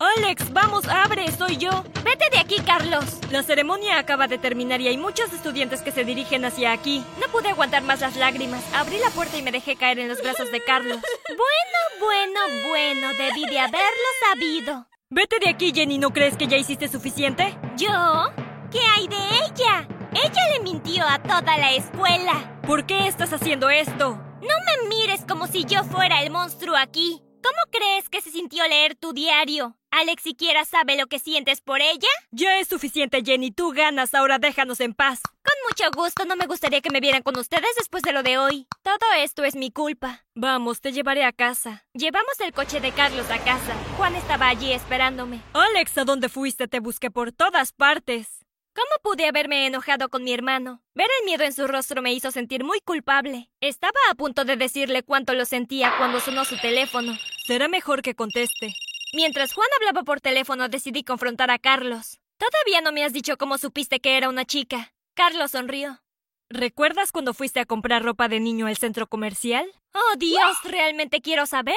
Alex, 0.00 0.52
vamos, 0.52 0.86
abre, 0.86 1.28
soy 1.32 1.56
yo. 1.56 1.70
Vete 2.04 2.30
de 2.30 2.38
aquí, 2.38 2.60
Carlos. 2.64 3.04
La 3.32 3.42
ceremonia 3.42 3.98
acaba 3.98 4.28
de 4.28 4.38
terminar 4.38 4.80
y 4.80 4.86
hay 4.86 4.96
muchos 4.96 5.32
estudiantes 5.32 5.82
que 5.82 5.90
se 5.90 6.04
dirigen 6.04 6.44
hacia 6.44 6.70
aquí. 6.70 7.04
No 7.20 7.26
pude 7.32 7.48
aguantar 7.48 7.82
más 7.82 8.00
las 8.00 8.14
lágrimas. 8.14 8.62
Abrí 8.74 8.98
la 8.98 9.10
puerta 9.10 9.36
y 9.36 9.42
me 9.42 9.50
dejé 9.50 9.74
caer 9.74 9.98
en 9.98 10.08
los 10.08 10.22
brazos 10.22 10.52
de 10.52 10.62
Carlos. 10.62 10.98
Bueno, 11.28 12.40
bueno, 12.40 12.68
bueno, 12.68 13.08
debí 13.18 13.44
de 13.46 13.58
haberlo 13.58 14.08
sabido. 14.28 14.86
Vete 15.10 15.38
de 15.40 15.48
aquí, 15.48 15.72
Jenny, 15.74 15.98
¿no 15.98 16.10
crees 16.10 16.36
que 16.36 16.46
ya 16.46 16.56
hiciste 16.56 16.88
suficiente? 16.88 17.58
¿Yo? 17.76 18.32
¿Qué 18.70 18.80
hay 18.80 19.08
de 19.08 19.16
ella? 19.16 19.88
Ella 20.12 20.48
le 20.52 20.60
mintió 20.60 21.04
a 21.06 21.22
toda 21.22 21.58
la 21.58 21.72
escuela. 21.72 22.60
¿Por 22.66 22.86
qué 22.86 23.08
estás 23.08 23.32
haciendo 23.32 23.68
esto? 23.68 24.10
No 24.40 24.54
me 24.66 24.88
mires 24.88 25.24
como 25.26 25.46
si 25.46 25.64
yo 25.64 25.84
fuera 25.84 26.22
el 26.22 26.30
monstruo 26.30 26.76
aquí. 26.76 27.22
¿Cómo 27.42 27.58
crees 27.70 28.08
que 28.08 28.20
se 28.20 28.30
sintió 28.30 28.66
leer 28.66 28.94
tu 28.96 29.12
diario? 29.12 29.77
¿Alex 29.90 30.22
siquiera 30.22 30.64
sabe 30.64 30.96
lo 30.96 31.06
que 31.06 31.18
sientes 31.18 31.60
por 31.60 31.80
ella? 31.80 32.08
Ya 32.30 32.58
es 32.58 32.68
suficiente, 32.68 33.22
Jenny. 33.24 33.50
Tú 33.50 33.72
ganas. 33.72 34.14
Ahora 34.14 34.38
déjanos 34.38 34.80
en 34.80 34.92
paz. 34.92 35.22
Con 35.22 35.54
mucho 35.66 35.90
gusto. 35.96 36.24
No 36.26 36.36
me 36.36 36.46
gustaría 36.46 36.80
que 36.80 36.90
me 36.90 37.00
vieran 37.00 37.22
con 37.22 37.38
ustedes 37.38 37.70
después 37.76 38.02
de 38.02 38.12
lo 38.12 38.22
de 38.22 38.36
hoy. 38.38 38.66
Todo 38.82 39.12
esto 39.16 39.44
es 39.44 39.56
mi 39.56 39.70
culpa. 39.70 40.24
Vamos, 40.34 40.80
te 40.80 40.92
llevaré 40.92 41.24
a 41.24 41.32
casa. 41.32 41.86
Llevamos 41.94 42.38
el 42.40 42.52
coche 42.52 42.80
de 42.80 42.92
Carlos 42.92 43.30
a 43.30 43.38
casa. 43.38 43.74
Juan 43.96 44.14
estaba 44.14 44.48
allí 44.48 44.72
esperándome. 44.72 45.40
Alex, 45.54 45.96
¿a 45.98 46.04
dónde 46.04 46.28
fuiste? 46.28 46.68
Te 46.68 46.80
busqué 46.80 47.10
por 47.10 47.32
todas 47.32 47.72
partes. 47.72 48.44
¿Cómo 48.74 48.90
pude 49.02 49.26
haberme 49.26 49.66
enojado 49.66 50.08
con 50.08 50.22
mi 50.22 50.32
hermano? 50.32 50.82
Ver 50.94 51.08
el 51.18 51.24
miedo 51.24 51.42
en 51.42 51.52
su 51.52 51.66
rostro 51.66 52.00
me 52.00 52.12
hizo 52.12 52.30
sentir 52.30 52.62
muy 52.62 52.80
culpable. 52.80 53.50
Estaba 53.60 53.98
a 54.10 54.14
punto 54.14 54.44
de 54.44 54.56
decirle 54.56 55.02
cuánto 55.02 55.32
lo 55.32 55.46
sentía 55.46 55.94
cuando 55.98 56.20
sonó 56.20 56.44
su 56.44 56.56
teléfono. 56.58 57.16
Será 57.44 57.66
mejor 57.66 58.02
que 58.02 58.14
conteste. 58.14 58.76
Mientras 59.12 59.54
Juan 59.54 59.68
hablaba 59.78 60.02
por 60.02 60.20
teléfono, 60.20 60.68
decidí 60.68 61.02
confrontar 61.02 61.50
a 61.50 61.58
Carlos. 61.58 62.18
Todavía 62.36 62.82
no 62.82 62.92
me 62.92 63.04
has 63.04 63.14
dicho 63.14 63.38
cómo 63.38 63.56
supiste 63.56 64.00
que 64.00 64.18
era 64.18 64.28
una 64.28 64.44
chica. 64.44 64.92
Carlos 65.14 65.52
sonrió. 65.52 66.02
¿Recuerdas 66.50 67.10
cuando 67.10 67.32
fuiste 67.32 67.60
a 67.60 67.66
comprar 67.66 68.02
ropa 68.02 68.28
de 68.28 68.38
niño 68.38 68.66
al 68.66 68.76
centro 68.76 69.06
comercial? 69.06 69.66
Oh, 69.94 70.16
Dios, 70.18 70.56
¿realmente 70.64 71.22
quiero 71.22 71.46
saber? 71.46 71.76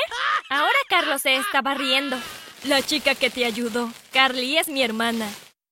Ahora 0.49 0.77
Carlos 0.89 1.21
se 1.21 1.37
estaba 1.37 1.73
riendo. 1.73 2.17
La 2.65 2.81
chica 2.81 3.15
que 3.15 3.29
te 3.29 3.45
ayudó, 3.45 3.89
Carly, 4.11 4.57
es 4.57 4.67
mi 4.67 4.83
hermana. 4.83 5.27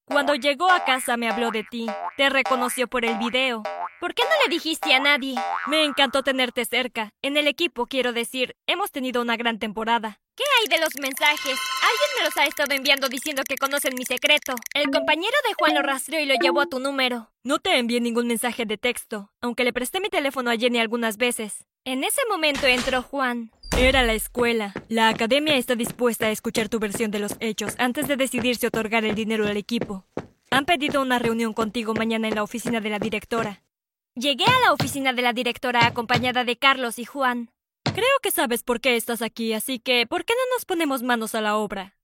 Cuando 0.05 0.35
llegó 0.35 0.71
a 0.71 0.85
casa 0.85 1.17
me 1.17 1.29
habló 1.29 1.51
de 1.51 1.63
ti. 1.69 1.87
Te 2.17 2.29
reconoció 2.29 2.87
por 2.87 3.05
el 3.05 3.17
video. 3.17 3.63
¿Por 3.99 4.13
qué 4.15 4.23
no 4.23 4.43
le 4.43 4.49
dijiste 4.49 4.93
a 4.93 4.99
nadie? 4.99 5.35
Me 5.67 5.83
encantó 5.83 6.23
tenerte 6.23 6.63
cerca. 6.65 7.11
En 7.21 7.37
el 7.37 7.47
equipo, 7.47 7.85
quiero 7.85 8.13
decir, 8.13 8.55
hemos 8.65 8.91
tenido 8.91 9.21
una 9.21 9.37
gran 9.37 9.59
temporada. 9.59 10.19
¿Qué 10.39 10.45
hay 10.61 10.69
de 10.69 10.81
los 10.81 10.95
mensajes? 11.01 11.59
Alguien 11.81 12.09
me 12.17 12.23
los 12.23 12.37
ha 12.37 12.45
estado 12.45 12.73
enviando 12.73 13.09
diciendo 13.09 13.43
que 13.45 13.57
conocen 13.57 13.93
mi 13.97 14.05
secreto. 14.05 14.55
El 14.73 14.89
compañero 14.89 15.35
de 15.45 15.53
Juan 15.53 15.75
lo 15.75 15.81
rastreó 15.81 16.21
y 16.21 16.25
lo 16.25 16.35
llevó 16.35 16.61
a 16.61 16.65
tu 16.65 16.79
número. 16.79 17.29
No 17.43 17.59
te 17.59 17.77
envié 17.77 17.99
ningún 17.99 18.27
mensaje 18.27 18.65
de 18.65 18.77
texto, 18.77 19.33
aunque 19.41 19.65
le 19.65 19.73
presté 19.73 19.99
mi 19.99 20.07
teléfono 20.07 20.49
a 20.49 20.55
Jenny 20.55 20.79
algunas 20.79 21.17
veces. 21.17 21.65
En 21.83 22.05
ese 22.05 22.21
momento 22.29 22.67
entró 22.67 23.01
Juan. 23.01 23.51
Era 23.77 24.01
la 24.03 24.13
escuela. 24.13 24.73
La 24.87 25.09
academia 25.09 25.57
está 25.57 25.75
dispuesta 25.75 26.27
a 26.27 26.31
escuchar 26.31 26.69
tu 26.69 26.79
versión 26.79 27.11
de 27.11 27.19
los 27.19 27.35
hechos 27.41 27.75
antes 27.77 28.07
de 28.07 28.15
decidir 28.15 28.55
si 28.55 28.65
otorgar 28.65 29.03
el 29.03 29.15
dinero 29.15 29.45
al 29.45 29.57
equipo. 29.57 30.05
Han 30.51 30.63
pedido 30.63 31.01
una 31.01 31.19
reunión 31.19 31.51
contigo 31.51 31.93
mañana 31.95 32.29
en 32.29 32.35
la 32.35 32.43
oficina 32.43 32.79
de 32.79 32.89
la 32.89 32.99
directora. 32.99 33.61
Llegué 34.15 34.45
a 34.45 34.59
la 34.65 34.71
oficina 34.71 35.11
de 35.11 35.21
la 35.21 35.33
directora 35.33 35.85
acompañada 35.85 36.45
de 36.45 36.57
Carlos 36.57 36.97
y 36.97 37.03
Juan. 37.03 37.51
Creo 37.99 38.19
que 38.23 38.31
sabes 38.31 38.63
por 38.63 38.79
qué 38.79 38.95
estás 38.95 39.21
aquí, 39.21 39.51
así 39.51 39.77
que 39.77 40.07
¿por 40.07 40.23
qué 40.23 40.33
no 40.33 40.55
nos 40.55 40.63
ponemos 40.63 41.03
manos 41.03 41.35
a 41.35 41.41
la 41.41 41.57
obra? 41.57 41.97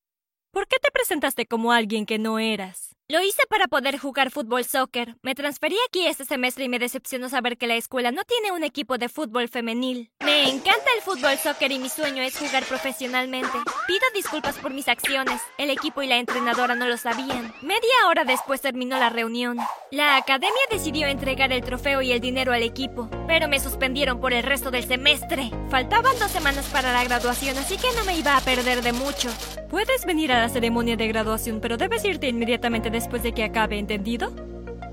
¿Por 0.51 0.67
qué 0.67 0.75
te 0.77 0.91
presentaste 0.91 1.45
como 1.45 1.71
alguien 1.71 2.05
que 2.05 2.19
no 2.19 2.37
eras? 2.37 2.97
Lo 3.07 3.21
hice 3.21 3.43
para 3.47 3.67
poder 3.67 3.99
jugar 3.99 4.31
fútbol 4.31 4.65
soccer. 4.65 5.15
Me 5.21 5.35
transferí 5.35 5.75
aquí 5.87 6.07
este 6.07 6.25
semestre 6.25 6.65
y 6.65 6.69
me 6.69 6.79
decepcionó 6.79 7.29
saber 7.29 7.55
que 7.55 7.67
la 7.67 7.75
escuela 7.75 8.11
no 8.11 8.23
tiene 8.23 8.51
un 8.51 8.63
equipo 8.63 8.97
de 8.97 9.09
fútbol 9.09 9.47
femenil. 9.47 10.09
Me 10.21 10.49
encanta 10.49 10.85
el 10.95 11.03
fútbol 11.03 11.37
soccer 11.37 11.71
y 11.71 11.77
mi 11.77 11.89
sueño 11.89 12.23
es 12.23 12.35
jugar 12.35 12.63
profesionalmente. 12.63 13.59
Pido 13.85 14.01
disculpas 14.15 14.55
por 14.55 14.73
mis 14.73 14.87
acciones. 14.87 15.39
El 15.59 15.69
equipo 15.69 16.01
y 16.01 16.07
la 16.07 16.17
entrenadora 16.17 16.73
no 16.73 16.87
lo 16.87 16.97
sabían. 16.97 17.53
Media 17.61 18.07
hora 18.09 18.23
después 18.23 18.61
terminó 18.61 18.97
la 18.97 19.11
reunión. 19.11 19.59
La 19.91 20.17
academia 20.17 20.49
decidió 20.71 21.05
entregar 21.05 21.51
el 21.53 21.63
trofeo 21.63 22.01
y 22.01 22.11
el 22.11 22.21
dinero 22.21 22.53
al 22.53 22.63
equipo, 22.63 23.07
pero 23.27 23.47
me 23.47 23.59
suspendieron 23.59 24.19
por 24.19 24.33
el 24.33 24.41
resto 24.41 24.71
del 24.71 24.83
semestre. 24.83 25.51
Faltaban 25.69 26.17
dos 26.17 26.31
semanas 26.31 26.65
para 26.73 26.91
la 26.91 27.03
graduación, 27.03 27.55
así 27.59 27.77
que 27.77 27.93
no 27.95 28.03
me 28.03 28.17
iba 28.17 28.35
a 28.35 28.41
perder 28.41 28.81
de 28.81 28.93
mucho. 28.93 29.29
Puedes 29.69 30.05
venir 30.05 30.31
a 30.31 30.39
la 30.39 30.49
ceremonia 30.49 30.95
de 30.95 31.07
graduación, 31.07 31.59
pero 31.61 31.77
debes 31.77 32.03
irte 32.03 32.27
inmediatamente 32.27 32.94
después 32.95 33.23
de 33.23 33.33
que 33.33 33.43
acabe, 33.43 33.77
¿entendido? 33.77 34.31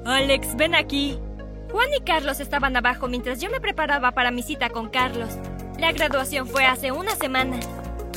Alex, 0.05 0.57
ven 0.57 0.75
aquí. 0.75 1.21
Juan 1.71 1.89
y 1.97 2.03
Carlos 2.03 2.41
estaban 2.41 2.77
abajo 2.77 3.07
mientras 3.07 3.41
yo 3.41 3.49
me 3.49 3.61
preparaba 3.61 4.11
para 4.11 4.33
mi 4.33 4.43
cita 4.43 4.71
con 4.71 4.89
Carlos. 4.89 5.31
La 5.79 5.93
graduación 5.93 6.49
fue 6.49 6.67
hace 6.67 6.91
una 6.91 7.15
semana. 7.15 7.61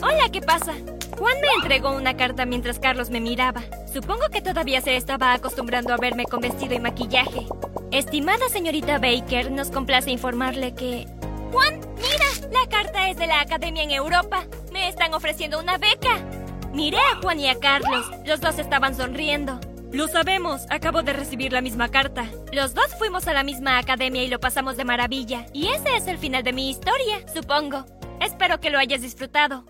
Hola, 0.01 0.29
¿qué 0.31 0.41
pasa? 0.41 0.73
Juan 1.19 1.35
me 1.39 1.47
entregó 1.61 1.95
una 1.95 2.17
carta 2.17 2.47
mientras 2.47 2.79
Carlos 2.79 3.11
me 3.11 3.21
miraba. 3.21 3.61
Supongo 3.93 4.23
que 4.31 4.41
todavía 4.41 4.81
se 4.81 4.97
estaba 4.97 5.33
acostumbrando 5.33 5.93
a 5.93 5.97
verme 5.97 6.25
con 6.25 6.41
vestido 6.41 6.73
y 6.73 6.79
maquillaje. 6.79 7.45
Estimada 7.91 8.49
señorita 8.49 8.97
Baker, 8.97 9.51
nos 9.51 9.69
complace 9.69 10.09
informarle 10.09 10.73
que... 10.73 11.05
Juan, 11.51 11.79
mira, 11.97 12.49
la 12.51 12.67
carta 12.69 13.07
es 13.07 13.17
de 13.17 13.27
la 13.27 13.39
Academia 13.39 13.83
en 13.83 13.91
Europa. 13.91 14.45
Me 14.73 14.89
están 14.89 15.13
ofreciendo 15.13 15.59
una 15.59 15.77
beca. 15.77 16.25
Miré 16.73 16.97
a 16.97 17.21
Juan 17.21 17.39
y 17.39 17.49
a 17.49 17.59
Carlos. 17.59 18.05
Los 18.25 18.41
dos 18.41 18.57
estaban 18.57 18.95
sonriendo. 18.95 19.59
Lo 19.95 20.09
sabemos, 20.09 20.65
acabo 20.69 21.03
de 21.03 21.13
recibir 21.13 21.53
la 21.53 21.61
misma 21.61 21.87
carta. 21.87 22.29
Los 22.51 22.73
dos 22.73 22.93
fuimos 22.99 23.29
a 23.29 23.33
la 23.33 23.45
misma 23.45 23.77
academia 23.77 24.25
y 24.25 24.27
lo 24.27 24.41
pasamos 24.41 24.75
de 24.75 24.83
maravilla. 24.83 25.45
Y 25.53 25.67
ese 25.67 25.95
es 25.95 26.07
el 26.07 26.17
final 26.17 26.43
de 26.43 26.51
mi 26.51 26.69
historia, 26.69 27.25
supongo. 27.33 27.85
Espero 28.19 28.59
que 28.59 28.71
lo 28.71 28.77
hayas 28.77 29.01
disfrutado. 29.01 29.63